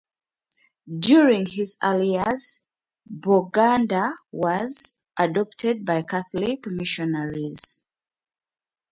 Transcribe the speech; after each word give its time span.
During 0.97 1.45
his 1.45 1.77
early 1.83 2.13
years, 2.13 2.63
Boganda 3.07 4.15
was 4.31 4.99
adopted 5.15 5.85
by 5.85 6.01
Catholic 6.01 6.65
missionaries. 6.65 7.83